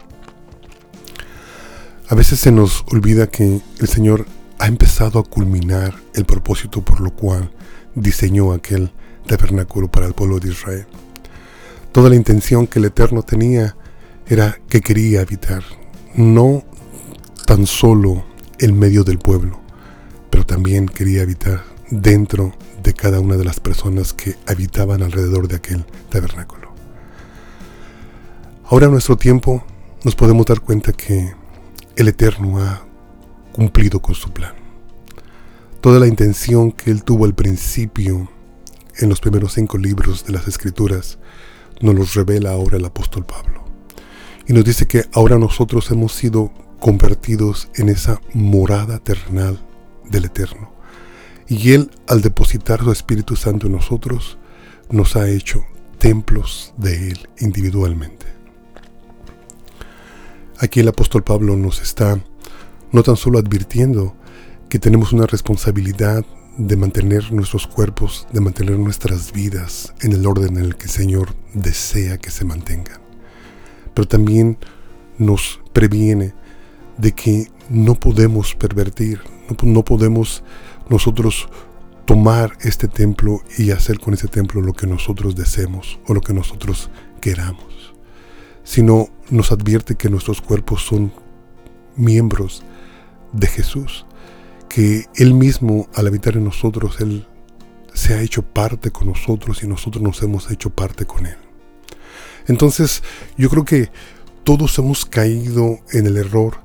A 2.08 2.14
veces 2.14 2.40
se 2.40 2.52
nos 2.52 2.86
olvida 2.92 3.26
que 3.26 3.62
el 3.80 3.88
Señor 3.88 4.28
ha 4.60 4.68
empezado 4.68 5.20
a 5.20 5.24
culminar 5.24 5.96
el 6.14 6.26
propósito 6.26 6.82
por 6.82 7.02
lo 7.02 7.12
cual 7.12 7.52
diseñó 7.96 8.54
aquel 8.54 8.92
tabernáculo 9.28 9.90
para 9.90 10.06
el 10.06 10.14
pueblo 10.14 10.40
de 10.40 10.50
Israel. 10.50 10.86
Toda 11.92 12.10
la 12.10 12.16
intención 12.16 12.68
que 12.68 12.80
el 12.80 12.86
Eterno 12.86 13.24
tenía 13.24 13.76
era 14.28 14.60
que 14.70 14.82
quería 14.82 15.22
habitar, 15.22 15.64
no 16.16 16.64
tan 17.46 17.66
solo 17.66 18.26
en 18.60 18.78
medio 18.78 19.04
del 19.04 19.20
pueblo, 19.20 19.60
pero 20.30 20.46
también 20.46 20.88
quería 20.88 21.22
habitar 21.22 21.64
dentro 21.90 22.54
de 22.84 22.94
cada 22.94 23.20
una 23.20 23.38
de 23.38 23.46
las 23.46 23.60
personas 23.60 24.14
que 24.14 24.36
habitaban 24.48 25.04
alrededor 25.04 25.48
de 25.48 25.56
aquel 25.56 25.86
tabernáculo. 26.10 26.74
Ahora 28.66 28.88
en 28.88 28.94
nuestro 28.94 29.16
tiempo 29.16 29.64
nos 30.04 30.16
podemos 30.16 30.46
dar 30.46 30.60
cuenta 30.60 30.92
que 30.92 31.34
el 31.96 32.08
Eterno 32.08 32.60
ha 32.62 32.85
cumplido 33.56 34.02
con 34.02 34.16
su 34.16 34.32
plan. 34.32 34.54
Toda 35.80 36.02
la 36.02 36.08
intención 36.08 36.74
que 36.74 36.92
él 36.92 37.06
tuvo 37.06 37.24
al 37.24 37.36
principio 37.36 38.30
en 38.98 39.08
los 39.08 39.22
primeros 39.22 39.54
cinco 39.54 39.78
libros 39.78 40.26
de 40.26 40.34
las 40.34 40.46
Escrituras 40.50 41.20
nos 41.80 41.96
los 41.96 42.16
revela 42.16 42.52
ahora 42.52 42.76
el 42.76 42.84
apóstol 42.84 43.26
Pablo. 43.26 43.64
Y 44.46 44.52
nos 44.52 44.66
dice 44.66 44.88
que 44.88 45.06
ahora 45.14 45.38
nosotros 45.38 45.90
hemos 45.90 46.12
sido 46.12 46.52
convertidos 46.82 47.70
en 47.76 47.88
esa 47.88 48.20
morada 48.34 49.00
terrenal 49.00 49.58
del 50.04 50.26
Eterno. 50.26 50.74
Y 51.48 51.72
Él, 51.72 51.92
al 52.10 52.22
depositar 52.22 52.84
su 52.84 52.92
Espíritu 52.92 53.38
Santo 53.38 53.68
en 53.68 53.74
nosotros, 53.74 54.38
nos 54.90 55.16
ha 55.16 55.30
hecho 55.30 55.64
templos 55.98 56.74
de 56.76 57.12
Él 57.12 57.30
individualmente. 57.40 58.26
Aquí 60.60 60.82
el 60.82 60.90
apóstol 60.90 61.24
Pablo 61.24 61.56
nos 61.56 61.82
está 61.82 62.20
no 62.96 63.04
tan 63.04 63.18
solo 63.18 63.40
advirtiendo 63.40 64.16
que 64.70 64.80
tenemos 64.80 65.12
una 65.12 65.26
responsabilidad 65.26 66.26
de 66.58 66.78
mantener 66.78 67.34
nuestros 67.34 67.68
cuerpos, 67.68 68.26
de 68.32 68.40
mantener 68.40 68.80
nuestras 68.80 69.34
vidas 69.34 69.94
en 70.02 70.14
el 70.14 70.26
orden 70.26 70.56
en 70.56 70.64
el 70.64 70.78
que 70.78 70.86
el 70.86 70.92
Señor 70.92 71.36
desea 71.54 72.18
que 72.18 72.32
se 72.32 72.46
mantengan, 72.46 73.02
pero 73.94 74.08
también 74.08 74.58
nos 75.18 75.60
previene 75.74 76.34
de 76.98 77.12
que 77.12 77.52
no 77.70 77.96
podemos 77.96 78.56
pervertir, 78.56 79.20
no, 79.62 79.84
podemos 79.84 80.42
nosotros 80.88 81.50
tomar 82.06 82.58
este 82.62 82.88
templo 82.88 83.42
y 83.58 83.72
hacer 83.72 84.00
con 84.00 84.14
ese 84.14 84.30
templo 84.30 84.62
lo 84.62 84.72
que 84.72 84.88
nosotros 84.88 85.36
deseemos 85.36 86.00
o 86.08 86.14
lo 86.14 86.22
que 86.22 86.34
nosotros 86.34 86.90
queramos, 87.20 87.94
sino 88.64 89.10
nos 89.30 89.52
advierte 89.52 89.96
que 89.96 90.10
nuestros 90.10 90.40
cuerpos 90.40 90.86
son 90.86 91.12
miembros 91.98 92.64
de 93.36 93.48
Jesús, 93.48 94.06
que 94.70 95.06
Él 95.16 95.34
mismo 95.34 95.88
al 95.94 96.08
habitar 96.08 96.38
en 96.38 96.46
nosotros, 96.46 97.00
Él 97.00 97.28
se 97.94 98.14
ha 98.14 98.22
hecho 98.22 98.42
parte 98.42 98.92
con 98.92 99.08
nosotros 99.08 99.64
y 99.64 99.68
nosotros 99.68 100.04
nos 100.04 100.22
hemos 100.22 100.52
hecho 100.52 100.70
parte 100.70 101.06
con 101.06 101.26
Él. 101.26 101.38
Entonces 102.48 103.04
yo 103.38 103.50
creo 103.50 103.66
que 103.66 103.92
todos 104.44 104.78
hemos 104.78 105.06
caído 105.06 105.80
en 105.92 106.06
el 106.06 106.18
error 106.18 106.64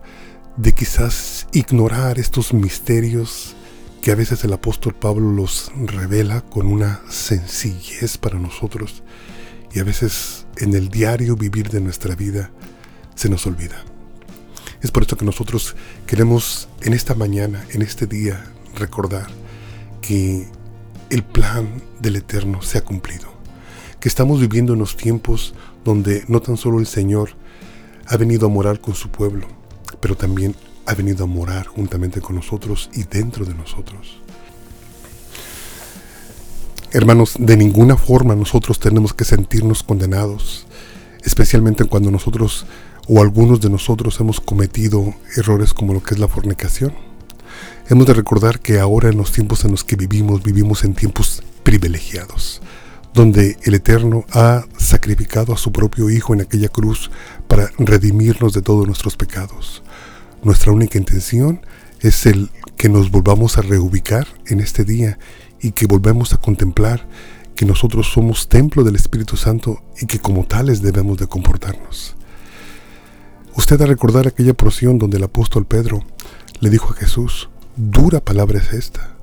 de 0.57 0.73
quizás 0.73 1.47
ignorar 1.53 2.19
estos 2.19 2.53
misterios 2.53 3.57
que 4.03 4.13
a 4.13 4.15
veces 4.15 4.45
el 4.45 4.53
apóstol 4.53 4.95
Pablo 4.95 5.31
los 5.33 5.71
revela 5.77 6.43
con 6.43 6.67
una 6.67 7.01
sencillez 7.09 8.19
para 8.19 8.39
nosotros 8.39 9.03
y 9.73 9.79
a 9.79 9.85
veces 9.85 10.47
en 10.57 10.75
el 10.75 10.89
diario 10.89 11.37
vivir 11.37 11.71
de 11.71 11.81
nuestra 11.81 12.15
vida 12.15 12.51
se 13.15 13.29
nos 13.29 13.47
olvida. 13.47 13.85
Es 14.83 14.91
por 14.91 15.03
esto 15.03 15.17
que 15.17 15.27
nosotros 15.27 15.77
queremos 16.07 16.69
en 16.83 16.95
esta 16.95 17.15
mañana, 17.15 17.65
en 17.71 17.83
este 17.83 18.07
día, 18.07 18.45
recordar 18.77 19.27
que 20.01 20.49
el 21.11 21.23
plan 21.23 21.83
del 22.01 22.17
Eterno 22.17 22.63
se 22.63 22.79
ha 22.79 22.85
cumplido. 22.85 23.29
Que 24.01 24.09
estamos 24.09 24.41
viviendo 24.41 24.73
en 24.73 24.79
los 24.79 24.97
tiempos 24.97 25.55
donde 25.85 26.25
no 26.29 26.41
tan 26.41 26.57
solo 26.57 26.79
el 26.79 26.87
Señor 26.87 27.31
ha 28.07 28.17
venido 28.17 28.47
a 28.47 28.49
morar 28.49 28.81
con 28.81 28.95
su 28.95 29.11
pueblo, 29.11 29.47
pero 30.01 30.17
también 30.17 30.55
ha 30.87 30.95
venido 30.95 31.25
a 31.25 31.29
morar 31.29 31.67
juntamente 31.67 32.23
con 32.23 32.37
nosotros 32.37 32.89
y 32.95 33.03
dentro 33.03 33.45
de 33.45 33.55
nosotros. 33.55 34.21
Hermanos, 36.93 37.35
de 37.39 37.57
ninguna 37.57 37.97
forma 37.97 38.35
nosotros 38.35 38.81
tenemos 38.81 39.13
que 39.13 39.25
sentirnos 39.25 39.83
condenados, 39.83 40.67
especialmente 41.23 41.85
cuando 41.85 42.11
nosotros 42.11 42.67
o 43.09 43.21
algunos 43.21 43.61
de 43.61 43.71
nosotros 43.71 44.19
hemos 44.21 44.41
cometido 44.41 45.15
errores 45.37 45.75
como 45.75 45.95
lo 45.95 46.03
que 46.03 46.15
es 46.15 46.21
la 46.21 46.29
fornicación. 46.29 46.93
Hemos 47.89 48.07
de 48.07 48.15
recordar 48.15 48.61
que 48.61 48.79
ahora 48.79 49.09
en 49.09 49.17
los 49.17 49.33
tiempos 49.33 49.65
en 49.65 49.73
los 49.73 49.85
que 49.85 49.97
vivimos, 49.97 50.43
vivimos 50.43 50.85
en 50.85 50.95
tiempos 50.95 51.43
privilegiados, 51.63 52.63
donde 53.13 53.59
el 53.65 53.75
Eterno 53.75 54.25
ha 54.33 54.65
sacrificado 54.79 55.53
a 55.53 55.59
su 55.59 55.73
propio 55.73 56.09
Hijo 56.09 56.33
en 56.33 56.43
aquella 56.43 56.69
cruz 56.69 57.11
para 57.49 57.71
redimirnos 57.79 58.53
de 58.53 58.63
todos 58.63 58.87
nuestros 58.87 59.17
pecados. 59.17 59.83
Nuestra 60.43 60.73
única 60.73 60.99
intención 60.99 61.61
es 62.01 62.27
el 62.27 62.51
que 62.77 62.89
nos 62.89 63.11
volvamos 63.11 63.59
a 63.59 63.63
reubicar 63.63 64.27
en 64.47 64.61
este 64.61 64.85
día 64.85 65.19
y 65.61 65.73
que 65.73 65.87
volvemos 65.87 66.33
a 66.33 66.39
contemplar 66.39 67.07
que 67.55 67.67
nosotros 67.67 68.11
somos 68.11 68.49
templo 68.49 68.85
del 68.85 68.97
Espíritu 68.97 69.37
Santo 69.37 69.83
y 70.01 70.07
que 70.07 70.19
como 70.19 70.45
tales 70.45 70.81
debemos 70.81 71.19
de 71.19 71.27
comportarnos. 71.27 72.17
Usted 73.57 73.81
a 73.83 73.87
recordar 73.87 74.29
aquella 74.29 74.55
porción 74.55 74.99
donde 74.99 75.17
el 75.17 75.25
apóstol 75.25 75.67
Pedro 75.67 76.05
le 76.61 76.71
dijo 76.71 76.93
a 76.93 76.97
Jesús, 76.97 77.51
dura 77.77 78.21
palabra 78.21 78.61
es 78.61 78.73
esta. 78.73 79.17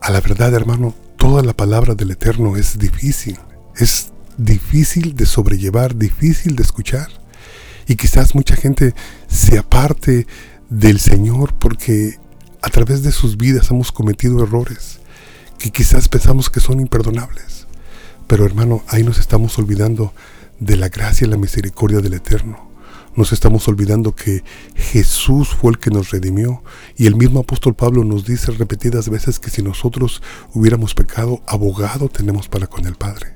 A 0.00 0.10
la 0.10 0.20
verdad, 0.20 0.54
hermano, 0.54 0.94
toda 1.16 1.42
la 1.42 1.52
palabra 1.52 1.94
del 1.94 2.12
Eterno 2.12 2.56
es 2.56 2.78
difícil, 2.78 3.38
es 3.76 4.12
difícil 4.36 5.14
de 5.14 5.26
sobrellevar, 5.26 5.96
difícil 5.96 6.54
de 6.54 6.62
escuchar. 6.62 7.08
Y 7.88 7.96
quizás 7.96 8.34
mucha 8.34 8.54
gente 8.54 8.94
se 9.26 9.58
aparte 9.58 10.26
del 10.70 11.00
Señor 11.00 11.54
porque 11.54 12.18
a 12.62 12.70
través 12.70 13.02
de 13.02 13.10
sus 13.10 13.36
vidas 13.36 13.70
hemos 13.70 13.90
cometido 13.90 14.42
errores 14.42 15.00
que 15.58 15.70
quizás 15.70 16.08
pensamos 16.08 16.50
que 16.50 16.60
son 16.60 16.80
imperdonables. 16.80 17.66
Pero 18.28 18.46
hermano, 18.46 18.84
ahí 18.88 19.02
nos 19.02 19.18
estamos 19.18 19.58
olvidando 19.58 20.12
de 20.60 20.76
la 20.76 20.88
gracia 20.88 21.26
y 21.26 21.30
la 21.30 21.36
misericordia 21.36 22.00
del 22.00 22.14
Eterno. 22.14 22.71
Nos 23.14 23.32
estamos 23.34 23.68
olvidando 23.68 24.14
que 24.14 24.42
Jesús 24.74 25.48
fue 25.48 25.72
el 25.72 25.78
que 25.78 25.90
nos 25.90 26.10
redimió 26.10 26.62
y 26.96 27.06
el 27.06 27.14
mismo 27.14 27.40
apóstol 27.40 27.74
Pablo 27.74 28.04
nos 28.04 28.24
dice 28.24 28.52
repetidas 28.52 29.10
veces 29.10 29.38
que 29.38 29.50
si 29.50 29.62
nosotros 29.62 30.22
hubiéramos 30.54 30.94
pecado, 30.94 31.42
abogado 31.46 32.08
tenemos 32.08 32.48
para 32.48 32.66
con 32.66 32.86
el 32.86 32.94
Padre. 32.94 33.34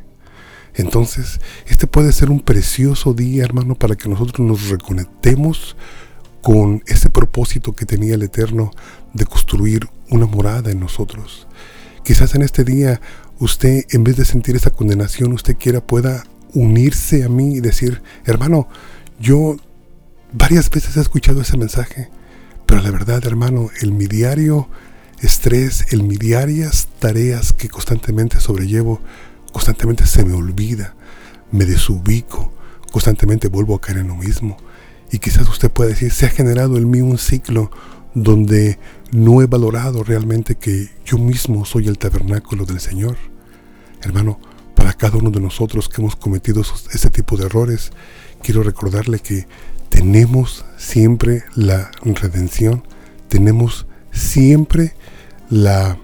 Entonces, 0.74 1.40
este 1.66 1.86
puede 1.86 2.12
ser 2.12 2.30
un 2.30 2.40
precioso 2.40 3.12
día, 3.12 3.44
hermano, 3.44 3.74
para 3.74 3.96
que 3.96 4.08
nosotros 4.08 4.46
nos 4.46 4.68
reconectemos 4.70 5.76
con 6.40 6.82
ese 6.86 7.10
propósito 7.10 7.72
que 7.72 7.84
tenía 7.84 8.14
el 8.14 8.22
Eterno 8.22 8.70
de 9.12 9.26
construir 9.26 9.88
una 10.08 10.26
morada 10.26 10.70
en 10.70 10.80
nosotros. 10.80 11.48
Quizás 12.02 12.34
en 12.34 12.42
este 12.42 12.64
día 12.64 13.00
usted, 13.40 13.84
en 13.90 14.04
vez 14.04 14.16
de 14.16 14.24
sentir 14.24 14.56
esa 14.56 14.70
condenación, 14.70 15.32
usted 15.32 15.56
quiera 15.58 15.86
pueda 15.86 16.24
unirse 16.54 17.24
a 17.24 17.28
mí 17.28 17.56
y 17.56 17.60
decir, 17.60 18.02
hermano, 18.24 18.68
yo 19.18 19.56
varias 20.36 20.70
veces 20.70 20.96
he 20.96 21.00
escuchado 21.00 21.40
ese 21.40 21.56
mensaje, 21.56 22.10
pero 22.66 22.82
la 22.82 22.90
verdad, 22.90 23.24
hermano, 23.26 23.70
el 23.80 23.92
mi 23.92 24.06
diario 24.06 24.68
estrés, 25.20 25.92
el 25.92 26.02
mi 26.02 26.16
diarias 26.16 26.88
tareas 26.98 27.52
que 27.52 27.68
constantemente 27.68 28.38
sobrellevo, 28.40 29.00
constantemente 29.52 30.06
se 30.06 30.24
me 30.24 30.34
olvida, 30.34 30.94
me 31.52 31.64
desubico, 31.64 32.52
constantemente 32.92 33.48
vuelvo 33.48 33.74
a 33.74 33.80
caer 33.80 33.98
en 33.98 34.08
lo 34.08 34.16
mismo. 34.16 34.58
Y 35.10 35.20
quizás 35.20 35.48
usted 35.48 35.70
pueda 35.70 35.90
decir, 35.90 36.12
se 36.12 36.26
ha 36.26 36.30
generado 36.30 36.76
en 36.76 36.90
mí 36.90 37.00
un 37.00 37.16
ciclo 37.16 37.70
donde 38.14 38.78
no 39.12 39.40
he 39.40 39.46
valorado 39.46 40.04
realmente 40.04 40.56
que 40.56 40.90
yo 41.04 41.16
mismo 41.16 41.64
soy 41.64 41.88
el 41.88 41.98
tabernáculo 41.98 42.66
del 42.66 42.80
Señor. 42.80 43.16
Hermano, 44.02 44.38
para 44.74 44.92
cada 44.92 45.16
uno 45.16 45.30
de 45.30 45.40
nosotros 45.40 45.88
que 45.88 46.02
hemos 46.02 46.16
cometido 46.16 46.62
ese 46.92 47.10
tipo 47.10 47.36
de 47.36 47.46
errores, 47.46 47.92
quiero 48.42 48.62
recordarle 48.62 49.20
que 49.20 49.46
tenemos 49.88 50.64
siempre 50.76 51.44
la 51.54 51.90
redención, 52.02 52.82
tenemos 53.28 53.86
siempre 54.12 54.94
la 55.50 55.98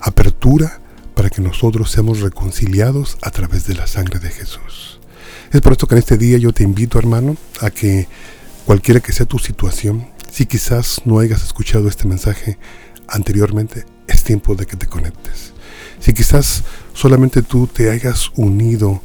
apertura 0.00 0.80
para 1.14 1.30
que 1.30 1.42
nosotros 1.42 1.90
seamos 1.90 2.20
reconciliados 2.20 3.18
a 3.22 3.30
través 3.30 3.66
de 3.66 3.74
la 3.74 3.86
sangre 3.86 4.18
de 4.18 4.30
Jesús. 4.30 5.00
Es 5.52 5.60
por 5.60 5.72
esto 5.72 5.86
que 5.86 5.94
en 5.94 5.98
este 5.98 6.16
día 6.16 6.38
yo 6.38 6.52
te 6.52 6.62
invito, 6.62 6.98
hermano, 6.98 7.36
a 7.60 7.70
que 7.70 8.08
cualquiera 8.64 9.00
que 9.00 9.12
sea 9.12 9.26
tu 9.26 9.38
situación, 9.38 10.08
si 10.30 10.46
quizás 10.46 11.02
no 11.04 11.18
hayas 11.18 11.42
escuchado 11.42 11.88
este 11.88 12.08
mensaje 12.08 12.58
anteriormente, 13.06 13.84
es 14.08 14.24
tiempo 14.24 14.54
de 14.54 14.66
que 14.66 14.76
te 14.76 14.86
conectes. 14.86 15.52
Si 16.00 16.14
quizás 16.14 16.64
solamente 16.94 17.42
tú 17.42 17.66
te 17.66 17.90
hayas 17.90 18.30
unido 18.36 19.02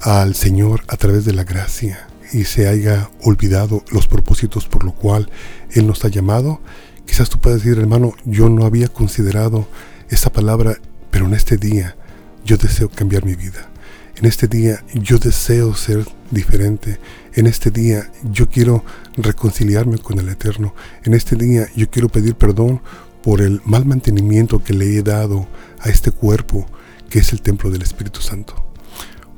al 0.00 0.34
Señor 0.34 0.82
a 0.88 0.96
través 0.96 1.24
de 1.24 1.32
la 1.32 1.44
gracia 1.44 2.09
y 2.32 2.44
se 2.44 2.68
haya 2.68 3.10
olvidado 3.22 3.84
los 3.90 4.06
propósitos 4.06 4.66
por 4.66 4.84
lo 4.84 4.92
cual 4.92 5.30
Él 5.72 5.86
nos 5.86 6.04
ha 6.04 6.08
llamado, 6.08 6.60
quizás 7.06 7.28
tú 7.28 7.38
puedas 7.38 7.62
decir, 7.62 7.78
hermano, 7.78 8.14
yo 8.24 8.48
no 8.48 8.64
había 8.64 8.88
considerado 8.88 9.68
esa 10.08 10.32
palabra, 10.32 10.78
pero 11.10 11.26
en 11.26 11.34
este 11.34 11.56
día 11.56 11.96
yo 12.44 12.56
deseo 12.56 12.88
cambiar 12.88 13.24
mi 13.24 13.34
vida. 13.34 13.68
En 14.16 14.26
este 14.26 14.48
día 14.48 14.84
yo 14.92 15.18
deseo 15.18 15.74
ser 15.74 16.06
diferente. 16.30 17.00
En 17.32 17.46
este 17.46 17.70
día 17.70 18.10
yo 18.30 18.48
quiero 18.48 18.84
reconciliarme 19.16 19.98
con 19.98 20.18
el 20.18 20.28
Eterno. 20.28 20.74
En 21.04 21.14
este 21.14 21.36
día 21.36 21.68
yo 21.74 21.88
quiero 21.88 22.08
pedir 22.08 22.34
perdón 22.34 22.82
por 23.22 23.40
el 23.40 23.62
mal 23.64 23.86
mantenimiento 23.86 24.62
que 24.62 24.74
le 24.74 24.96
he 24.96 25.02
dado 25.02 25.48
a 25.78 25.88
este 25.88 26.10
cuerpo 26.10 26.66
que 27.08 27.20
es 27.20 27.32
el 27.32 27.40
templo 27.40 27.70
del 27.70 27.82
Espíritu 27.82 28.20
Santo. 28.20 28.62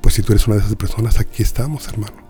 Pues 0.00 0.14
si 0.14 0.22
tú 0.22 0.32
eres 0.32 0.46
una 0.46 0.56
de 0.56 0.62
esas 0.62 0.74
personas, 0.74 1.20
aquí 1.20 1.42
estamos, 1.42 1.86
hermano. 1.86 2.21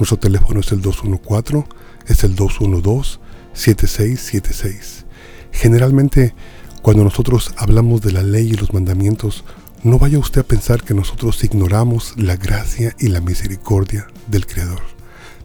Nuestro 0.00 0.18
teléfono 0.18 0.58
es 0.60 0.72
el 0.72 0.80
214, 0.80 1.68
es 2.06 2.24
el 2.24 2.34
212-7676. 2.34 5.04
Generalmente, 5.52 6.34
cuando 6.80 7.04
nosotros 7.04 7.52
hablamos 7.58 8.00
de 8.00 8.12
la 8.12 8.22
ley 8.22 8.48
y 8.48 8.54
los 8.54 8.72
mandamientos, 8.72 9.44
no 9.82 9.98
vaya 9.98 10.18
usted 10.18 10.40
a 10.40 10.44
pensar 10.44 10.84
que 10.84 10.94
nosotros 10.94 11.44
ignoramos 11.44 12.14
la 12.16 12.36
gracia 12.36 12.96
y 12.98 13.08
la 13.08 13.20
misericordia 13.20 14.06
del 14.26 14.46
Creador. 14.46 14.80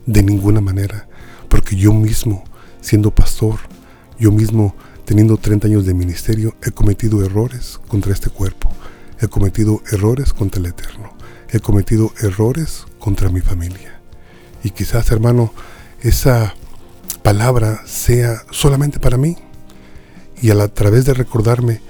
De 0.06 0.24
ninguna 0.24 0.62
manera, 0.62 1.10
porque 1.50 1.76
yo 1.76 1.92
mismo, 1.92 2.46
siendo 2.80 3.14
pastor, 3.14 3.60
yo 4.18 4.32
mismo 4.32 4.74
teniendo 5.04 5.36
30 5.36 5.68
años 5.68 5.86
de 5.86 5.94
ministerio, 5.94 6.56
he 6.64 6.72
cometido 6.72 7.26
errores 7.26 7.82
contra 7.90 8.14
este 8.14 8.30
cuerpo, 8.30 8.72
he 9.20 9.28
cometido 9.28 9.82
errores 9.92 10.32
contra 10.32 10.62
el 10.62 10.68
Eterno, 10.68 11.12
he 11.50 11.60
cometido 11.60 12.14
errores 12.22 12.86
contra 13.00 13.30
mi 13.30 13.42
familia. 13.42 13.95
Y 14.66 14.72
quizás, 14.72 15.12
hermano, 15.12 15.54
esa 16.02 16.56
palabra 17.22 17.84
sea 17.86 18.42
solamente 18.50 19.00
para 19.00 19.16
mí. 19.16 19.38
Y 20.42 20.50
a, 20.50 20.56
la, 20.56 20.70
través 20.70 21.06
de 21.06 21.14
recordarme 21.14 21.82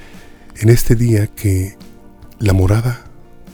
en 0.57 0.67
este 0.67 0.95
día 0.95 1.27
que 1.27 1.77
la 2.37 2.51
morada 2.51 3.05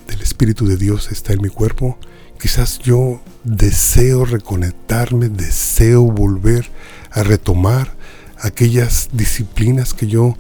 del 0.08 0.24
Espíritu 0.24 0.66
de 0.66 0.76
Dios 0.76 1.12
está 1.12 1.34
en 1.34 1.42
mi 1.44 1.50
cuerpo, 1.50 2.00
quizás 2.40 2.80
yo 2.80 3.22
deseo 3.44 4.26
reconectarme, 4.26 5.30
deseo 5.30 6.02
volver 6.02 6.72
a 7.12 7.22
retomar 7.22 7.94
aquellas 8.40 9.10
disciplinas 9.14 9.94
que 9.94 10.08
yo 10.08 10.36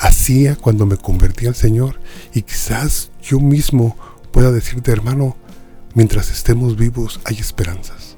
hacía 0.00 0.56
cuando 0.56 0.84
me 0.84 0.96
convertí 0.96 1.46
al 1.46 1.54
Señor 1.54 2.00
y 2.34 2.42
quizás 2.42 3.12
yo 3.22 3.38
mismo 3.38 3.96
pueda 4.32 4.50
decirte, 4.50 4.90
hermano, 4.90 5.36
mientras 5.94 6.30
estemos 6.30 6.76
vivos 6.76 7.20
hay 7.24 7.36
esperanzas. 7.36 8.16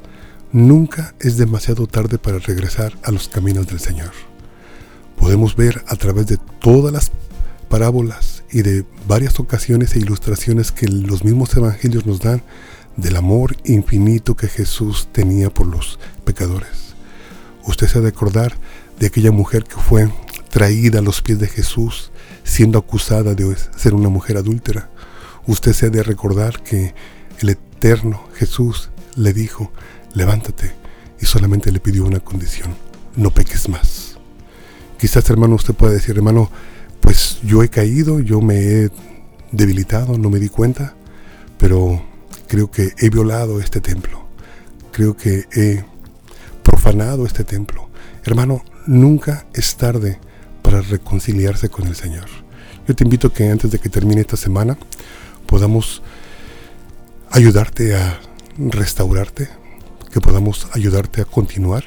Nunca 0.52 1.14
es 1.20 1.36
demasiado 1.36 1.86
tarde 1.86 2.18
para 2.18 2.38
regresar 2.38 2.92
a 3.02 3.10
los 3.10 3.28
caminos 3.28 3.66
del 3.66 3.80
Señor. 3.80 4.12
Podemos 5.16 5.56
ver 5.56 5.82
a 5.86 5.96
través 5.96 6.26
de 6.26 6.38
todas 6.60 6.92
las 6.92 7.10
parábolas 7.68 8.44
y 8.50 8.62
de 8.62 8.84
varias 9.06 9.40
ocasiones 9.40 9.94
e 9.94 10.00
ilustraciones 10.00 10.72
que 10.72 10.86
los 10.88 11.24
mismos 11.24 11.56
evangelios 11.56 12.04
nos 12.04 12.20
dan 12.20 12.42
del 12.96 13.16
amor 13.16 13.56
infinito 13.64 14.36
que 14.36 14.48
Jesús 14.48 15.08
tenía 15.10 15.48
por 15.48 15.66
los 15.66 15.98
pecadores. 16.24 16.94
Usted 17.64 17.86
se 17.86 17.98
ha 17.98 18.02
de 18.02 18.08
acordar 18.08 18.54
de 18.98 19.06
aquella 19.06 19.32
mujer 19.32 19.64
que 19.64 19.76
fue 19.76 20.10
traída 20.50 20.98
a 20.98 21.02
los 21.02 21.22
pies 21.22 21.38
de 21.38 21.48
Jesús 21.48 22.10
siendo 22.44 22.78
acusada 22.78 23.34
de 23.34 23.56
ser 23.76 23.94
una 23.94 24.08
mujer 24.08 24.36
adúltera. 24.36 24.90
Usted 25.46 25.72
se 25.72 25.86
ha 25.86 25.90
de 25.90 26.02
recordar 26.02 26.62
que 26.62 26.94
el 27.42 27.50
eterno 27.50 28.28
Jesús 28.34 28.90
le 29.16 29.32
dijo, 29.32 29.72
levántate, 30.14 30.72
y 31.20 31.26
solamente 31.26 31.70
le 31.70 31.80
pidió 31.80 32.04
una 32.04 32.20
condición, 32.20 32.74
no 33.16 33.30
peques 33.30 33.68
más. 33.68 34.16
Quizás 34.98 35.28
hermano 35.30 35.56
usted 35.56 35.74
pueda 35.74 35.92
decir, 35.92 36.16
hermano, 36.16 36.50
pues 37.00 37.40
yo 37.42 37.62
he 37.62 37.68
caído, 37.68 38.20
yo 38.20 38.40
me 38.40 38.56
he 38.56 38.90
debilitado, 39.50 40.16
no 40.16 40.30
me 40.30 40.38
di 40.38 40.48
cuenta, 40.48 40.94
pero 41.58 42.02
creo 42.48 42.70
que 42.70 42.92
he 42.98 43.10
violado 43.10 43.60
este 43.60 43.80
templo. 43.80 44.26
Creo 44.92 45.16
que 45.16 45.46
he 45.52 45.84
profanado 46.62 47.26
este 47.26 47.44
templo. 47.44 47.88
Hermano, 48.24 48.62
nunca 48.86 49.46
es 49.54 49.76
tarde 49.76 50.20
para 50.62 50.80
reconciliarse 50.80 51.68
con 51.68 51.86
el 51.86 51.96
Señor. 51.96 52.26
Yo 52.86 52.94
te 52.94 53.04
invito 53.04 53.28
a 53.28 53.32
que 53.32 53.48
antes 53.48 53.70
de 53.70 53.78
que 53.78 53.88
termine 53.88 54.20
esta 54.20 54.36
semana 54.36 54.76
podamos 55.46 56.02
ayudarte 57.32 57.96
a 57.96 58.20
restaurarte, 58.58 59.48
que 60.12 60.20
podamos 60.20 60.68
ayudarte 60.72 61.22
a 61.22 61.24
continuar 61.24 61.84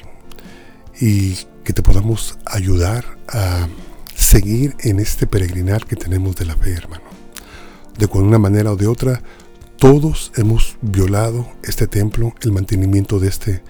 y 1.00 1.36
que 1.64 1.72
te 1.72 1.82
podamos 1.82 2.36
ayudar 2.44 3.04
a 3.28 3.68
seguir 4.14 4.74
en 4.80 4.98
este 4.98 5.26
peregrinar 5.26 5.86
que 5.86 5.94
tenemos 5.94 6.34
de 6.36 6.46
la 6.46 6.56
fe, 6.56 6.72
hermano. 6.72 7.04
De 7.96 8.06
una 8.06 8.38
manera 8.38 8.72
o 8.72 8.76
de 8.76 8.88
otra, 8.88 9.22
todos 9.78 10.32
hemos 10.36 10.76
violado 10.80 11.46
este 11.62 11.86
templo, 11.86 12.34
el 12.40 12.50
mantenimiento 12.50 13.20
de 13.20 13.28
este 13.28 13.62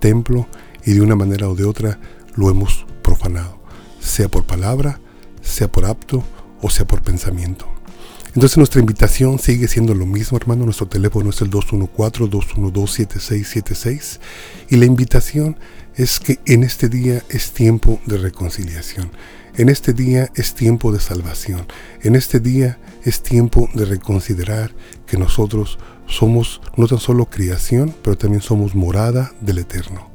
templo, 0.00 0.48
y 0.84 0.94
de 0.94 1.00
una 1.00 1.14
manera 1.14 1.48
o 1.48 1.54
de 1.54 1.64
otra 1.64 2.00
lo 2.34 2.50
hemos 2.50 2.84
profanado, 3.02 3.60
sea 4.00 4.28
por 4.28 4.44
palabra, 4.44 5.00
sea 5.40 5.70
por 5.70 5.84
apto 5.84 6.24
o 6.60 6.70
sea 6.70 6.86
por 6.86 7.02
pensamiento. 7.02 7.66
Entonces 8.34 8.56
nuestra 8.56 8.80
invitación 8.80 9.38
sigue 9.38 9.68
siendo 9.68 9.94
lo 9.94 10.06
mismo, 10.06 10.38
hermano. 10.38 10.64
Nuestro 10.64 10.88
teléfono 10.88 11.28
es 11.30 11.40
el 11.42 11.50
214-212-7676. 11.50 14.20
Y 14.70 14.76
la 14.76 14.86
invitación 14.86 15.58
es 15.96 16.18
que 16.18 16.38
en 16.46 16.64
este 16.64 16.88
día 16.88 17.22
es 17.28 17.52
tiempo 17.52 18.00
de 18.06 18.16
reconciliación. 18.16 19.10
En 19.54 19.68
este 19.68 19.92
día 19.92 20.30
es 20.34 20.54
tiempo 20.54 20.92
de 20.92 21.00
salvación. 21.00 21.66
En 22.02 22.16
este 22.16 22.40
día 22.40 22.78
es 23.04 23.22
tiempo 23.22 23.68
de 23.74 23.84
reconsiderar 23.84 24.72
que 25.06 25.18
nosotros 25.18 25.78
somos 26.06 26.62
no 26.78 26.86
tan 26.86 27.00
solo 27.00 27.26
creación, 27.26 27.94
pero 28.02 28.16
también 28.16 28.40
somos 28.40 28.74
morada 28.74 29.34
del 29.42 29.58
Eterno. 29.58 30.10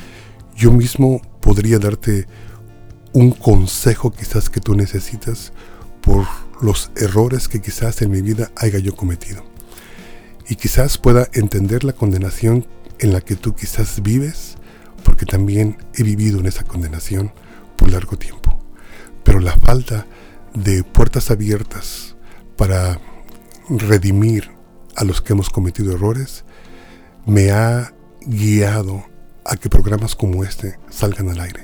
Yo 0.54 0.72
mismo 0.72 1.20
podría 1.40 1.78
darte 1.78 2.26
un 3.12 3.30
consejo 3.30 4.10
quizás 4.10 4.50
que 4.50 4.60
tú 4.60 4.74
necesitas 4.74 5.52
por 6.02 6.26
los 6.60 6.90
errores 6.96 7.48
que 7.48 7.60
quizás 7.60 8.02
en 8.02 8.10
mi 8.10 8.22
vida 8.22 8.50
haya 8.56 8.78
yo 8.78 8.94
cometido. 8.94 9.44
Y 10.48 10.56
quizás 10.56 10.98
pueda 10.98 11.28
entender 11.32 11.84
la 11.84 11.92
condenación 11.92 12.66
en 12.98 13.12
la 13.12 13.20
que 13.20 13.36
tú 13.36 13.54
quizás 13.54 14.02
vives, 14.02 14.56
porque 15.04 15.26
también 15.26 15.78
he 15.94 16.02
vivido 16.02 16.40
en 16.40 16.46
esa 16.46 16.64
condenación 16.64 17.32
por 17.76 17.90
largo 17.90 18.16
tiempo. 18.16 18.58
Pero 19.24 19.40
la 19.40 19.56
falta 19.56 20.06
de 20.54 20.84
puertas 20.84 21.30
abiertas 21.30 22.16
para 22.56 23.00
redimir 23.68 24.50
a 24.94 25.04
los 25.04 25.20
que 25.20 25.32
hemos 25.32 25.50
cometido 25.50 25.92
errores 25.92 26.44
me 27.26 27.50
ha 27.50 27.92
guiado 28.26 29.04
a 29.44 29.56
que 29.56 29.70
programas 29.70 30.14
como 30.14 30.44
este 30.44 30.78
salgan 30.90 31.30
al 31.30 31.40
aire, 31.40 31.62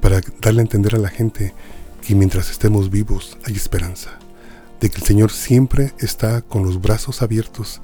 para 0.00 0.20
darle 0.40 0.60
a 0.60 0.62
entender 0.62 0.94
a 0.94 0.98
la 0.98 1.08
gente 1.08 1.54
que 2.00 2.14
mientras 2.14 2.50
estemos 2.50 2.90
vivos 2.90 3.36
hay 3.44 3.54
esperanza, 3.54 4.18
de 4.80 4.88
que 4.88 4.98
el 4.98 5.04
Señor 5.04 5.30
siempre 5.30 5.92
está 5.98 6.42
con 6.42 6.64
los 6.64 6.80
brazos 6.80 7.22
abiertos 7.22 7.82